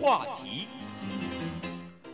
[0.00, 0.66] 话题。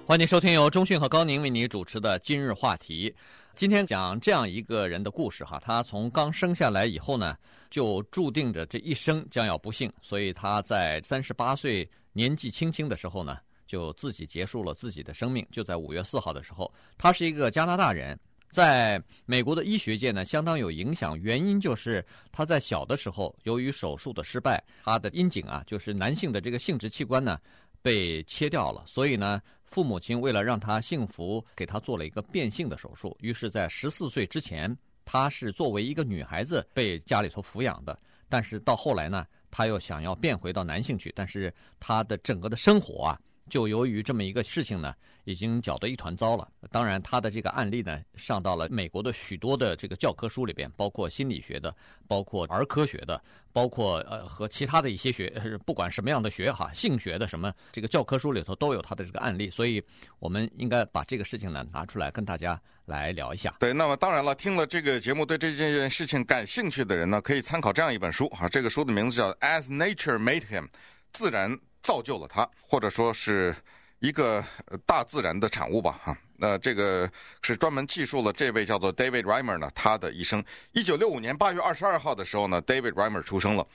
[0.05, 3.15] 欢迎收听由中讯和高宁为你主持的今日话题。
[3.55, 7.37] 今天讲这样一个人的故事哈，他从刚生下来以后呢，
[7.71, 15.47] 就注定着这一生将要不幸，所以他在三十八岁年纪轻轻的时候呢，就自己结束了自己的生命。
[15.53, 18.19] 就在五月四号的时候，他是一个加拿大人，
[18.51, 27.41] 在美国的医学界呢相当有影响，原因就是他在小的时候由于手术的失败，他的阴茎啊，就是男性的这个生殖器官呢
[27.83, 29.41] 被切掉了，所以呢。
[29.69, 33.15] 父母亲为了让他幸福，给他做了一个变性的手术。
[33.21, 37.99] 于是，在十四岁之前，他是作为一个女孩子被家里头抚养的。
[38.29, 43.21] 但是到后来呢，他又想要变回到男性去，但是他的整个的生活啊。
[43.51, 44.95] 就由于这么一个事情呢，
[45.27, 46.49] 已经搅得一团糟了。
[46.71, 51.75] 当然，他的这个案例呢，上到了美国的许多的这个教科书里边，包括心理学的，
[52.07, 53.21] 包括儿科学的，
[53.53, 55.29] 包括呃和其他的一些学，
[55.67, 59.51] 不管什么样的学哈，性学的什么这个教科书里头都有他的这个案例。
[59.51, 59.83] 所以，
[60.21, 63.53] 我们应该把这个事情呢拿出来跟大家来聊一下。
[63.59, 70.65] 对，那么当然了，听了这个节目对这件事情感兴趣的人呢，可以参考这样一本书哈，这个书的名字叫《As Nature Made Him》，
[71.13, 71.59] 自然。
[71.83, 73.55] 造就了他，或者说是
[73.99, 74.45] 一个
[74.85, 76.17] 大自然的产物吧，哈。
[76.37, 77.11] 那这个
[77.43, 80.45] 是专门记述了这位叫做 David Reimer 呢，他的一生。
[80.73, 83.67] 一九六五年八月二十二号的时候呢，David Reimer 出生了。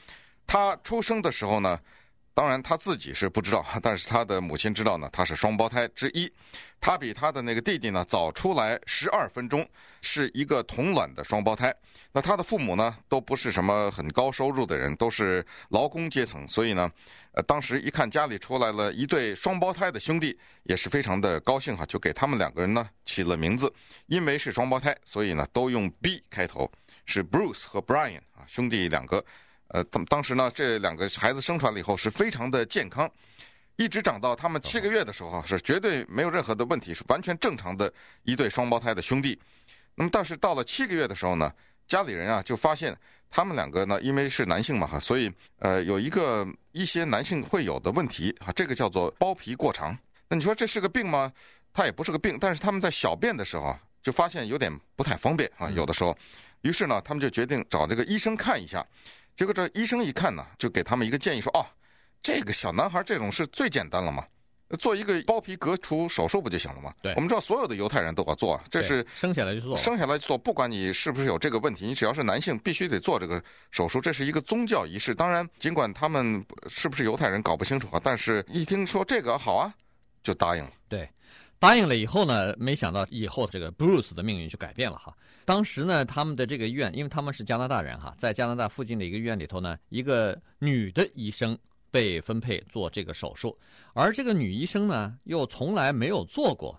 [0.45, 1.79] 他出生的时候呢。
[2.33, 5.09] 当然他自己是不知道，但是他的母亲知道呢。
[5.11, 6.31] 他是双胞胎之一，
[6.79, 9.67] 他比他的那个弟弟呢早出来十二分钟，
[10.01, 11.75] 是一个同卵的双胞胎。
[12.13, 16.89] 那他的父母呢都不是什么很高收入的人，都是劳工阶层，所以呢，
[17.33, 23.71] 呃，当时一看家里出来了一对双胞胎的兄弟，也是非常的高兴哈，就给他们两个人呢起了名字，
[24.07, 26.71] 因为是双胞胎，所以呢都用 B 开头，
[27.05, 29.23] 是 Bruce 和 Brian 啊兄弟两个。
[29.73, 33.09] 呃，当当时呢，这两个孩子生出来了以后是非常的健康，
[33.77, 37.91] 一直长到他们七个月的时候是绝对没有任何的问题，是完全正常的
[38.23, 39.39] 一对双胞胎的兄弟。
[39.95, 41.51] 那么，但是到了七个月的时候呢，
[41.87, 42.93] 家里人啊就发现
[43.29, 49.97] 他们两个呢，因为是男性嘛哈，所以呃有一个一些男性会有的问题啊，这个叫做包皮过长。
[50.27, 51.31] 那你说这是个病吗？
[51.71, 56.17] 它也不是个病，但是他们在小便的时候啊就发现有点不太方便啊，有的时候，
[56.61, 58.85] 于是呢，他们就决定找这个医生看一下。
[59.35, 61.65] 结果这医生一看呢，就给他们一个建议说：“哦，
[62.21, 64.23] 这个小男孩这种事最简单了嘛，
[64.79, 66.93] 做一个包皮割除手术不就行了吗？
[67.01, 75.15] 对，我们知道所有的犹太人都要做，这是生下来就做，生下来就做，不管你是不是有这个问题，你只要是男性，必须得做这个手术，这是一个宗教仪式。
[75.15, 79.73] 当然，尽管他们是不是犹太人搞不清楚啊，但是一听说这个好啊，
[80.21, 80.71] 就答应了。
[80.87, 81.09] 对。”
[81.61, 85.15] 答应了以后呢，没想到以后这个 Bruce 的命运就改变了哈。
[85.45, 91.55] 当时呢，他们的这个医院，因为他们是加拿大人哈，在加拿大附近的一个医院里头呢，一个女的医生
[91.91, 93.55] 被分配做这个手术，
[93.93, 96.75] 而这个女医生呢，又从来没有做过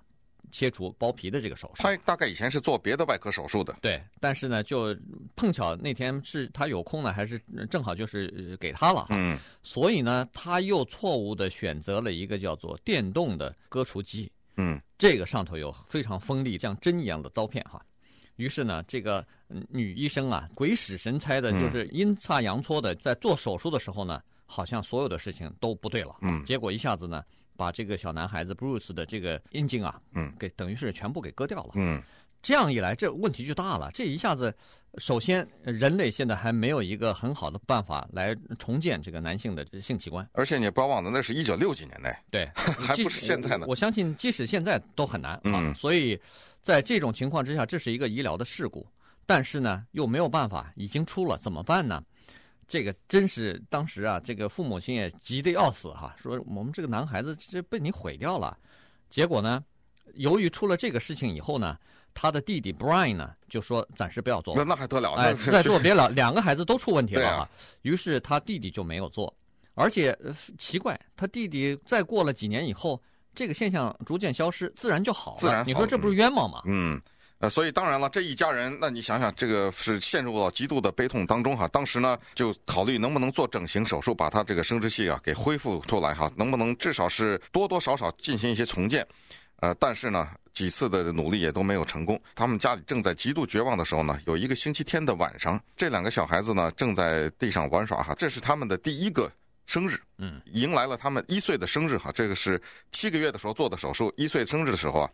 [0.51, 1.85] 切除包皮的这个手术。
[1.85, 3.77] 她大概以前是做别的外科手术的。
[3.81, 4.97] 对，但是呢，就
[5.37, 9.11] 碰巧那天是她有空呢，还是正好就是给她了哈。
[9.11, 9.39] 嗯。
[9.63, 14.29] 所以呢，她又错误的选择了一个叫做电动的割除机。
[14.57, 17.85] 嗯，这个上头有非常锋利，像针一样的刀片哈。
[18.37, 19.25] 于是呢，这个
[19.69, 26.17] 女医生啊，鬼使神差的，就是阴差阳错的，在做手术的时候呢，好像所有的事情都不对了。
[26.23, 27.23] 嗯，结果一下子呢，
[27.57, 31.73] 把这个小男孩子 Bruce 的这个阴茎啊，嗯，给等于是全部给割掉了。
[31.75, 32.03] 嗯。
[32.43, 33.89] 这样一来，这问题就大了。
[33.95, 34.53] 这一下子，
[34.99, 40.29] 首先人类现在还没有一个很好的办法来重建这个男性的性器官。
[40.33, 43.65] 而且你不要忘了，那是一九六几年代，对， 还不是现在呢。
[43.69, 45.41] 我，相信，即使现在都很难啊。
[45.45, 45.73] 嗯。
[45.77, 46.21] 所以，
[46.61, 48.85] 在这种情况之下，这是一个医疗的事故。
[49.25, 52.03] 但是呢，又没有办法，已经出了，怎么办呢？
[52.67, 58.59] 这个真是当时啊，这个父母亲也急得要死哈，说我们这个男孩子这被你毁掉了。
[59.09, 59.63] 结果呢，
[60.15, 61.79] 由于出了这个事情以后呢。
[62.15, 64.55] 他的弟弟 Brian 呢，就说暂时不要做。
[64.57, 65.13] 那那还得了？
[65.15, 67.49] 哎， 再做别了，两个孩子都出问题了
[67.83, 69.35] 于是他弟弟就没有做，
[69.75, 70.17] 而且
[70.59, 73.01] 奇怪，他弟弟再过了几年以后，
[73.35, 75.39] 这个现象逐渐消失，自然就好了。
[75.39, 76.63] 自然好，你说这不是冤枉吗？
[76.67, 77.01] 嗯，
[77.39, 81.67] 呃，所以当然了，这一家人，那你想想，这个是陷入到极度的悲痛当中哈。
[81.69, 89.07] 当时呢，就考虑能不能做整形手术，把他这个生殖器啊给恢复出来哈，能不能至少是多多少少进行一些重建。
[89.63, 92.21] 呃，但是呢，几次的努力也都没有成功。
[92.35, 99.31] 他们家里正在极度绝望的时候呢，有一个星期天的晚上，这两个小孩子呢正在地上玩耍哈，这是他们的第一个
[99.67, 102.11] 生日，嗯，迎来了他们一岁的生日哈。
[102.11, 102.61] 这个是
[102.91, 105.11] 七个月的时候做的手术，一岁生日的时候啊，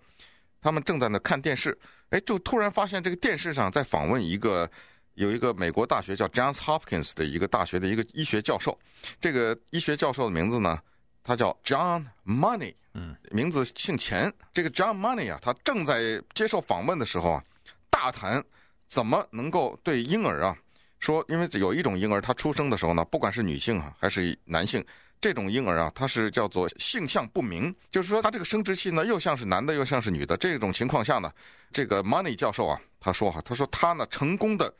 [0.63, 1.79] 他们正在那看电视，
[2.09, 4.67] 哎，就突然发现这个电视上在访问一个
[5.13, 8.79] 有一个美国大学叫 Johns Hopkins 的一个大学的一个医学教授，
[9.21, 10.81] 这个医学教授的名字呢？
[11.23, 14.33] 他叫 John Money，嗯，名字姓钱。
[14.53, 17.45] 这个 John Money 啊，他正在接受访问的时候啊，
[17.89, 18.45] 大谈
[18.89, 20.57] 怎么能够对婴儿啊
[20.99, 24.85] 说，因为有一种婴儿，他出生的时候呢，不管是女性啊还是男性，
[25.21, 30.37] 这种婴儿啊，他是叫做性向不明，就是说他这个生殖器呢又像是男的又像是女的。
[30.37, 31.33] 这种情况下呢，
[31.73, 34.75] 这个 Money 教授啊，他说哈，他说他呢成功的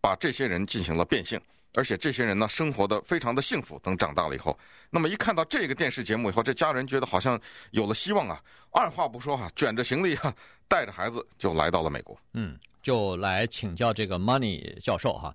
[0.00, 1.38] 把这些人进行了变性。
[1.74, 3.78] 而且这些人呢，生活的非常的幸福。
[3.80, 4.58] 等长大了以后，
[4.90, 7.40] 那么一看到这个电视节目以后，这家人觉得好像
[7.72, 8.42] 有了希望啊。
[8.70, 10.34] 二话不说哈，卷着行李哈，
[10.66, 12.18] 带着孩子就来到了美国。
[12.32, 15.34] 嗯，就来请教这个 Money 教授哈。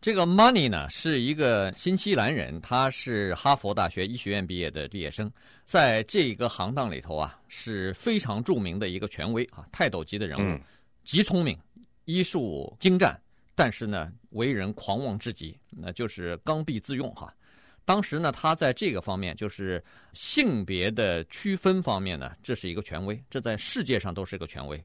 [0.00, 5.30] 这个 Money 呢是一个新西兰人，他是哈佛大学医学院毕业的毕业生，
[5.64, 10.60] 在这个行当里头啊是非常著名的一个权威啊，泰斗级的人物，嗯，
[11.04, 11.58] 极聪明，
[12.04, 13.18] 医术精湛。
[13.56, 17.34] 但是呢，为人狂妄至极，那就是刚愎自用哈。
[17.86, 19.82] 当时呢，他在这个方面，就是
[20.12, 24.84] 性别的区分方面呢，这是一个权威，这在世界上都是个权威。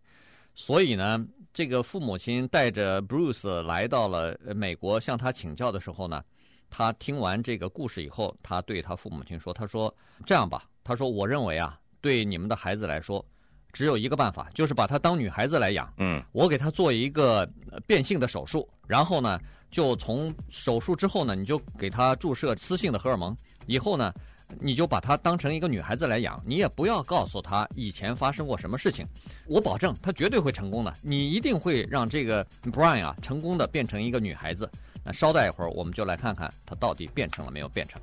[0.55, 1.23] 所以呢，
[1.53, 6.23] 这个父母亲带着 Bruce 来到了美国向他请教的时候呢，
[6.69, 9.93] 他听完这个故事以后，他对他父母亲说：“他说
[10.25, 13.25] 这样吧，他说我认为啊，对你们的孩子来说。”
[13.71, 15.91] 只有一个办法，就是把她当女孩子来养。
[15.97, 17.49] 嗯，我给她做一个
[17.87, 19.39] 变性的手术，然后呢，
[19.69, 23.35] 就从手术之后呢，你就给她注射雌性的荷尔蒙。
[23.67, 24.13] 以后呢，
[24.59, 29.05] 你就把她当成一个女孩子来养，你也不要告诉她以前发生过什么事情。
[29.47, 30.93] 我保证，她绝对会成功的。
[31.01, 34.69] 你一定会让这个 Brian 啊成功的变成一个女孩子。
[35.03, 38.01] 那稍待一会儿，我们就来看看她到底变成了没有变成。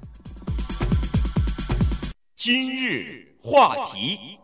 [2.36, 4.38] 今日话题。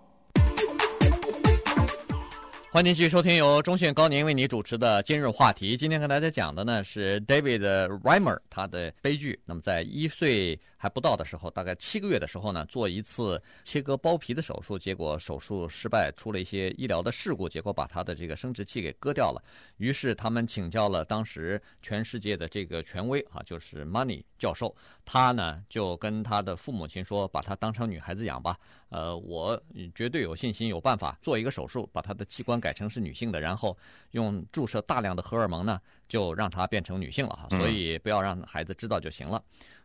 [2.75, 5.77] 欢迎继续收听由中讯高宁为你主持的今日话题。
[5.77, 7.61] 今天跟大家讲的呢是 David
[8.01, 9.39] Reimer 他的悲剧。
[9.45, 19.43] 那么在一岁还不到的时候，大概七个月的时候呢，做一次切割包皮的手术，结果手术失败，出了一些医疗的事故，结果把他的这个生殖器给割掉了。
[19.79, 24.77] 于是他们请教了当时全世界的这个权威啊，就是 Money 教授。
[25.07, 28.55] 他呢就跟他的父母亲说，把他当成女孩子养吧。
[28.91, 29.59] 呃，我
[29.95, 33.75] 绝对有信心，有办法做一个手术，把他的器官改成是女性的，然后
[34.11, 37.49] 用注射大量的荷尔蒙呢，就让她变成女性了哈。
[37.57, 39.43] 所以不要让孩子知道就行了。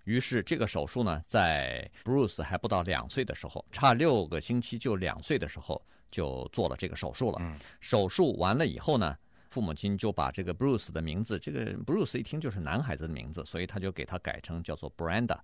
[0.09, 5.79] 于是这个手术呢，在 Bruce 还不到两岁的时候，差六个星期就两岁的时候
[6.09, 7.39] 就做了这个手术了。
[7.79, 9.15] 手术完了以后呢，
[9.51, 15.37] 父母亲就把这个 Bruce 的名字，这个 Bruce 一听就是男孩子的名字，所以他就给他改成叫做 Brenda。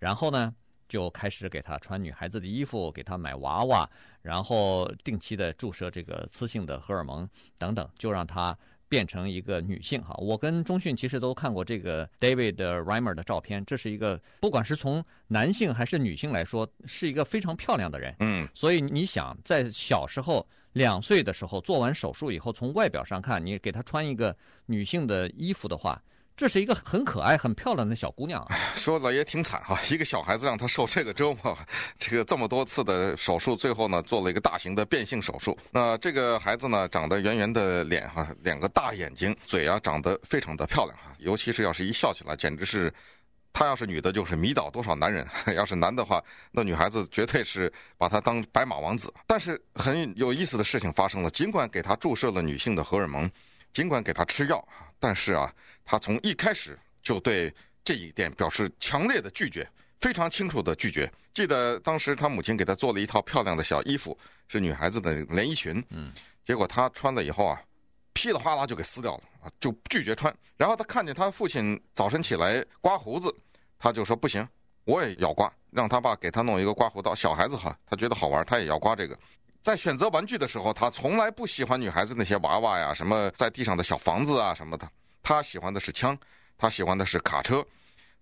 [0.00, 0.52] 然后呢，
[0.88, 3.88] 就开始给他穿女孩子的衣服，给他买娃娃，
[4.20, 10.14] 然后定期的注射这个雌性的荷尔蒙等等，就让他变成一个女性哈。
[10.18, 18.14] 我跟中迅其实都看过这个 David Reimer 的照片，这是一个不管是从男性还是女性来说，是一个非常漂亮的人。
[18.20, 24.36] 嗯，所以你想在小时候两岁的时候做完手术以后，从外表上看，你给他穿一个
[24.66, 26.02] 女性的衣服的话。
[26.38, 28.56] 这是一个很可爱、很漂亮的小姑娘啊！
[28.76, 31.58] 说的也挺惨哈， 一个小孩子让她受这个折磨，
[31.98, 35.58] 这个这么多次的手术，最后呢做了一个大型的变性手术。
[35.72, 42.94] 那这个孩子呢长得圆圆的脸哈，两个大眼睛，嘴啊长得非常的漂亮哈，尤其是要是一笑起来，简直是，
[43.52, 46.22] 她要是女的，就是迷倒多少男人； 要是男的话，
[46.52, 49.12] 那女孩子绝对是把她当白马王子。
[49.26, 53.28] 但是很有意思的事情发生了，尽管给她注射了女性的荷尔蒙，
[53.72, 54.64] 尽管给她吃药。
[54.98, 55.52] 但是啊，
[55.84, 57.52] 他从一开始就对
[57.84, 59.68] 这一点表示强烈的拒绝，
[60.00, 61.10] 非常清楚的拒绝。
[61.32, 65.82] 记得当时他母亲给他做了一套漂亮的小衣服，是女孩子的连衣裙。
[65.90, 66.12] 嗯，
[66.44, 67.62] 结果他穿了以后啊，
[68.12, 70.34] 噼里哗啦就给撕掉了啊，就拒绝穿。
[70.56, 73.32] 然后他看见他父亲早晨起来刮胡子，
[73.78, 74.46] 他就说不行，
[74.84, 77.14] 我也要刮，让他爸给他弄一个刮胡刀。
[77.14, 79.16] 小孩子哈，他觉得好玩，他也要刮这个。
[79.68, 84.90] 在选择玩具的时候，他从来不喜欢女孩子那些娃娃呀，什么在地上的小房子啊什么的。
[85.22, 86.18] 他喜欢的是枪，
[86.56, 87.62] 他喜欢的是卡车，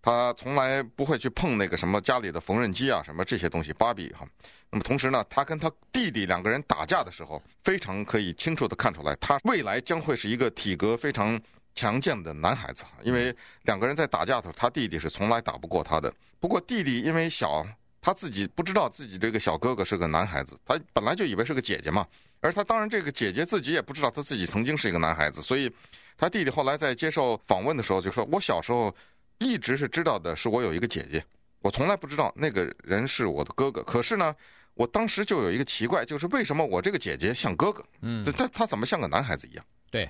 [0.02, 3.72] 他从来不会去碰那个什么家里的缝纫机啊什么这些东西。
[3.72, 4.26] 芭比哈，
[4.72, 11.40] 那么同时呢，他跟他弟弟两个人打架的时候，非常可以清楚地看出来，他未来将会是一个体格非常
[11.76, 12.82] 强健的男孩子。
[13.04, 16.12] 因为两个人在打架的时候，他弟弟是从来打不过他的。
[16.40, 17.64] 不过弟弟因为小。
[18.06, 22.06] 他自己不知道自己这个小哥哥是个男孩子，他本来就以为是个姐姐嘛。
[22.40, 25.68] 而他当然这个姐姐自己也不知道他自己曾经是一个男孩子，所以
[26.16, 28.94] 他弟弟后来在接受访问的时候就说：“我小时候
[29.38, 31.20] 一直是知道的是我有一个姐姐，
[31.62, 33.82] 我从来不知道那个人是我的哥哥。
[33.82, 34.32] 可是呢，
[34.74, 37.84] 我当时就有一个奇怪，就是为什么我这个姐姐像哥哥？
[38.02, 40.08] 嗯，他他怎么像个男孩子一样？”对。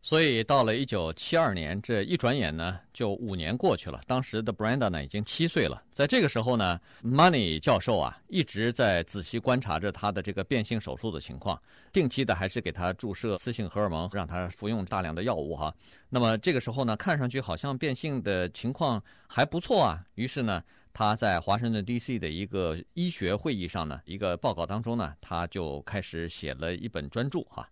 [0.00, 4.00] 所以到了一九七二年，这一转眼呢，就五年过去了。
[4.06, 5.82] 当时的 Brenda 呢，已经七岁了。
[5.92, 11.60] 在这个时候呢，Money 教授啊，一直在仔细观察着他的这个变性手术的情况，
[11.92, 15.74] 定期的还是给他注射雌性荷尔蒙，让他服用大量的药物哈。
[16.08, 20.02] 那么这个时候呢，看上去好像变性的情况还不错啊。
[20.14, 20.62] 于是呢，
[20.92, 22.20] 他在华盛顿 D.C.
[22.20, 27.68] 的一个医学会议上呢，一个报告当中呢，他就开始写了一本专著哈。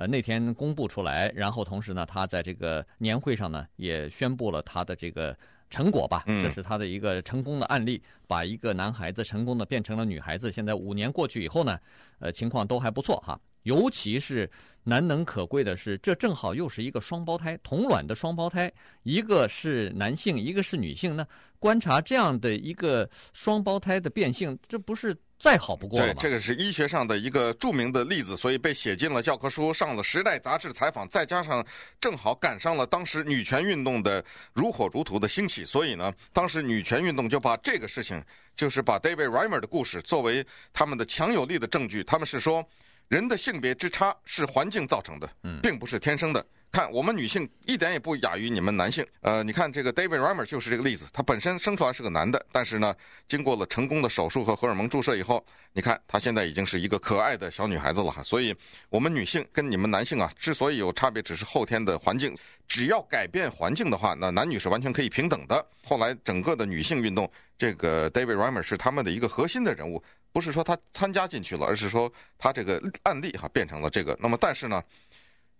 [0.00, 5.36] 呃，那天公布出来，然后同时呢，他在这个年会上呢，也宣布了他的这个
[5.68, 10.50] 成果吧，这是他的一个成功的案例，把一个男孩子成功的变成了女孩子。
[10.50, 11.78] 现在五年过去以后呢，
[12.18, 13.38] 呃，情况都还不错哈。
[13.64, 14.50] 尤其是
[14.84, 21.26] 难能可贵的是，这正好又是一个双胞胎，同卵的双胞胎，一个是男性，一个是女性呢。
[21.58, 26.12] 观察这样的一个双胞胎的变性，这不是再好不过了吗？
[26.14, 31.66] 对，这个是医学上的一个著名的例子，所以被写进了教科书，上了《时代》杂志采访，再加上
[31.98, 38.22] 正好赶上了当时女权运动的如火如荼的兴起，所以呢，当时女权运动就把这个事情，
[38.54, 42.04] 就是把 David Reimer 的故事作为他们的强有力的证据。
[42.04, 42.62] 他们是说，
[43.08, 45.28] 人的性别之差是环境造成的，
[45.62, 46.46] 并不是天生的。
[46.72, 49.04] 看，我们女性一点也不亚于你们男性。
[49.22, 51.04] 呃，你看这个 David Reimer 就是这个例子。
[51.12, 52.94] 他本身生出来是个男的，但是呢，
[53.26, 58.22] 经过了成功的手术和荷尔蒙注射以后，你看他现在已经是一个可爱的小女孩子了哈。
[58.22, 58.54] 所以，
[58.88, 62.36] 我们女性跟你们男性啊，之所以有差别，只是后天的环境。
[62.68, 65.66] 只要改变环境的话，那男女是完全可以平等的。
[65.84, 70.00] 后来整个的女性运动，这个 David Reimer 是他们的一个核心的人物，
[70.30, 74.16] 不是说他参加进去了，而是说他这个案例哈变成了这个。
[74.20, 74.80] 那么，但是呢？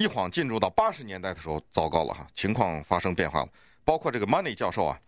[0.01, 3.49] 一晃进入到八十年代的时候，糟糕了哈，情况发生变化了。
[3.85, 4.99] 包括这个 Money 教授啊，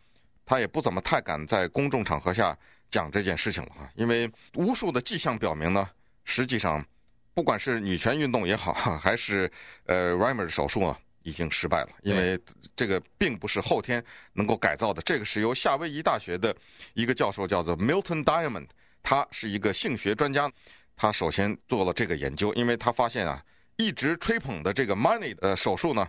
[0.45, 2.55] 他也不怎么太敢在公众场合下
[2.91, 5.89] 讲这件事情了哈，因为无数的迹象表明呢，
[6.25, 6.85] 实际上
[7.33, 9.51] 不管是女权运动也好， 还是
[9.87, 12.39] 呃 Reimer 的手术啊，已经失败了，因为
[12.77, 15.01] 这个并不是后天能够改造的。
[15.01, 16.55] 这个是由夏威夷大学的
[16.93, 18.67] 一个教授叫做 Milton Diamond，
[19.03, 20.53] 他是一个性学专家，
[20.95, 23.43] 他首先做了这个研究，因为他发现啊。
[23.77, 26.09] 一直吹捧的这个 Money 的手术呢，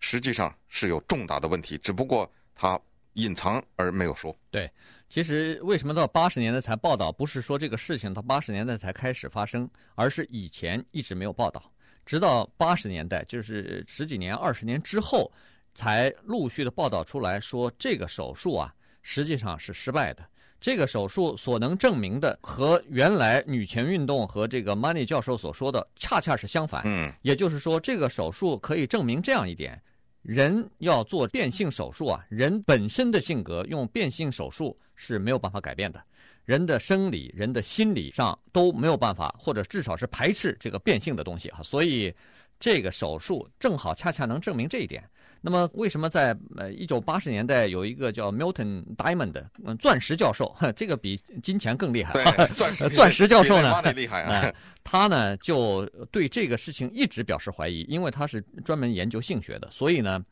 [0.00, 2.78] 实际上是有重大的问题，只不过他
[3.14, 4.36] 隐藏而没有说。
[4.50, 4.70] 对，
[5.08, 7.12] 其实为什么到八十年代才报道？
[7.12, 11.72] 不是说这个事情到八十年代才开始发生，而是以前一直没有报道，
[12.04, 15.32] 直到八十年代，就是十几年、二十年之后，
[15.74, 20.24] 才陆续的报道出来说这个手术啊，实际上是失败的。
[20.64, 26.80] 这个手术所能证明的和原来女权运动和这个 Money 教授所说的恰恰是相反。
[26.86, 29.78] 嗯，也就是说，这个手术可以证明这样一点：
[30.22, 36.02] 人要做变性手术啊，人本身的性格用变性手术是没有办法改变的，
[36.46, 41.60] 人的生理、人的心理上都没有办法，或者至少是排斥这个变性的东西啊。
[41.62, 42.10] 所以，
[42.58, 45.04] 这个手术正好恰恰能证明这一点。
[45.46, 52.14] 那么，为什么在呃一九八十年代有一个叫 Milton Diamond 嗯钻石教授， 这个比金钱更厉害。
[52.14, 52.24] 对，
[52.56, 54.50] 钻石钻石教授呢，厉害啊！
[54.82, 60.24] 他呢就对这个事情一直表示怀疑，因为他是专门研究性学的，所以呢，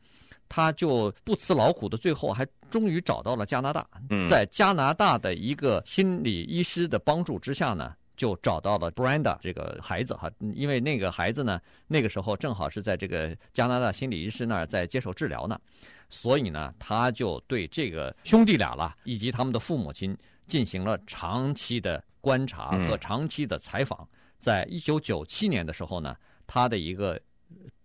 [0.48, 3.86] 他就不辞劳苦的，最后还终于找到了加拿大，
[4.26, 7.92] 在加拿大的一个心理医师的帮助之下呢。
[8.16, 15.58] 就找到了 Brenda 这个孩子哈，因为那个孩子呢，那个时候正好是在这个加拿大心理医师那儿在接受治疗呢，
[16.08, 20.16] 所以呢，他就对这个兄弟俩了以及他们的父母亲
[20.46, 24.06] 进行了长期的观察和长期的采访。
[24.38, 26.16] 在一九九七年的时候呢，
[26.46, 27.20] 他的一个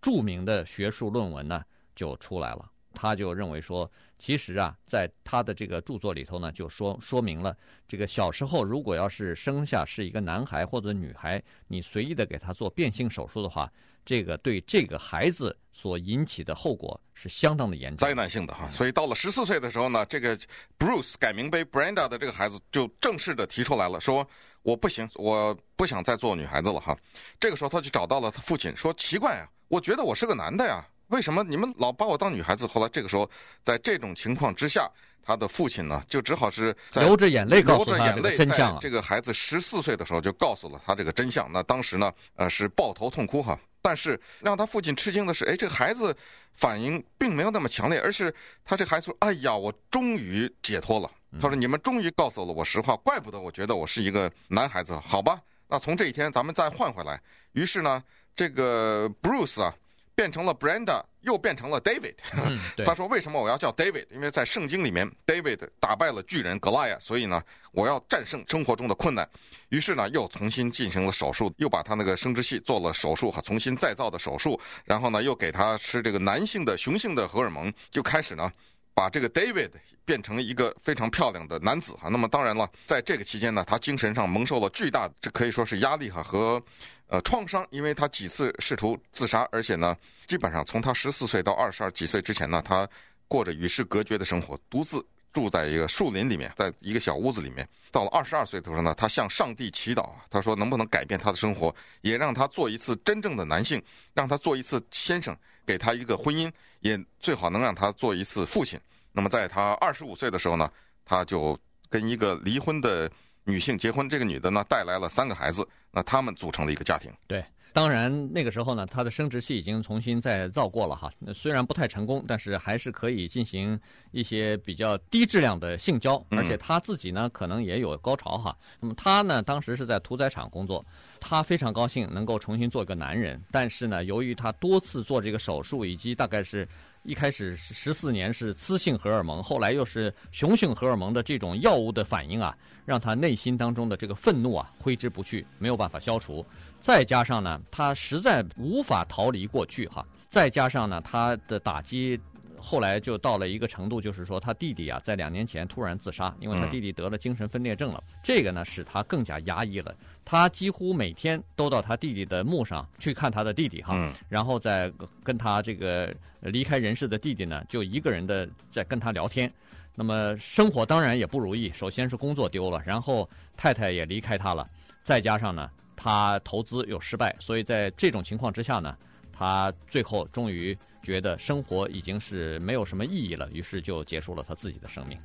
[0.00, 1.62] 著名的学术论文呢
[1.94, 2.70] 就出来了。
[3.00, 3.88] 他就认为说，
[4.18, 13.70] 其实啊，在他的这个著作里头呢，就说说明了，这个小时候如果要是生下是一个男孩或者女孩，你随意的给他做变性手术的话，
[14.04, 18.68] 这个对这个孩子所引起的后果是相当的严重、灾难性的哈。
[18.72, 20.36] 所以到了十四岁的时候呢，这个
[20.76, 24.26] Bruce 改名为 Brenda 的这个孩子就正式的提出来了，说
[24.62, 26.98] 我不行，我不想再做女孩子了哈。
[27.38, 30.84] 这个时候他就找到了他父亲，说奇怪啊，我觉得我是个男的呀。
[31.08, 32.66] 为什么你们老把我当女孩子？
[32.66, 33.28] 后来这个时候，
[33.62, 34.88] 在这种情况之下，
[35.22, 38.78] 他的父亲呢，就只好是流着眼泪告诉他这个真相啊。
[38.80, 41.50] 这个孩子十四岁的时候就告诉了他这个真相。
[41.50, 43.58] 那当时呢，呃，是抱头痛哭哈。
[43.80, 46.14] 但是让他父亲吃惊的是，哎，这个孩子
[46.52, 48.34] 反应并没有那么强烈，而是
[48.64, 51.10] 他这孩子说：“哎呀，我终于解脱了。”
[51.40, 54.98] 他说：“你们终于告诉了我实话，怪不得我觉得我是一个男孩子。
[54.98, 57.18] 好吧，那从这一天咱们再换回来。”
[57.52, 58.02] 于是呢，
[58.36, 59.74] 这个 Bruce 啊。
[60.18, 62.16] 变成了 Brenda，又变成了 David。
[62.32, 64.04] 嗯、 他说：“为什么我要叫 David？
[64.10, 69.30] 因为在圣经里面，David 打败了巨人格莱亚，所以呢，我要战胜生活中的困难。
[69.68, 74.60] 于是呢，又重新进行了手术，又把他那个生殖器做了手术，和，重新再造的手术。
[74.84, 78.52] 然后呢，又给他吃这个男性的雄性的荷尔蒙，就开始呢。”
[78.98, 79.70] 把这个 David
[80.04, 86.60] 变成一个非常漂亮的男子哈，那么当然了，在这个期间呢，他精神上蒙受了巨大，这可以说是压力哈和
[87.06, 92.88] 呃创伤，因为他几次试图自杀，而且呢，基本上从他十四岁到二十二几岁之前呢，他
[93.28, 95.00] 过着与世隔绝的生活，独自
[95.32, 97.68] 住在一个树林里面，在一个小屋子里面。
[97.90, 103.82] 到了二十二岁的时候呢，他向上帝祈祷，他说能不能改变他的生活，也让他做一次真正的男性，
[104.12, 108.78] 让他做一次先生，给他一个婚姻，也最好能让他做一次父亲。
[109.12, 110.70] 那么，在他二十五岁的时候呢，
[111.04, 111.58] 他就
[111.88, 113.10] 跟一个离婚的
[113.44, 114.08] 女性结婚。
[114.08, 117.10] 这个女的呢，带来了三个孩子，那他们组成了一个家庭。
[117.26, 121.10] 对，当然那个时候呢，他的生殖器已经重新再造过了哈。
[121.18, 123.78] 那虽然不太成功，但是还是可以进行
[124.10, 128.56] 一些比较低质量的性交，而且他自己呢，可能也有高潮哈。
[128.80, 130.84] 那么他呢，当时是在屠宰场工作，
[131.20, 136.66] 他非常高兴能够重新做一个男人，但是呢，由于他多次做这个手术，以及大概是。
[137.04, 146.44] 一开始十四年是雌性荷尔蒙，后来又是雄性荷尔蒙的这种药物的反应啊，让他内心当中的这个愤怒啊挥之不去，没有办法消除。
[146.80, 150.04] 再加上呢，他实在无法逃离过去哈。
[150.28, 152.18] 再加上呢，他的打击
[152.60, 158.02] 后来就到了一个程度，就是说他弟弟啊，在两年前突然自杀，因为他弟弟得了精神分裂症了。
[158.22, 159.94] 这个呢，使他更加压抑了。
[160.24, 164.92] 他几乎每天都到他弟弟的墓上去看他的弟弟哈，嗯、然后再
[165.22, 169.50] 跟他这个离开人世的弟弟呢，就一个人的在跟他聊天。
[169.94, 174.68] 那么生活当然也不如意，首先是工作丢了，然后太太也离开他了，
[175.02, 175.68] 再加上呢，
[176.00, 178.96] 他投资又失败，所以在这种情况之下呢，
[179.32, 185.18] 他最后终于觉得生活已经是没有什么意义了，于是就结束了他自己的生命。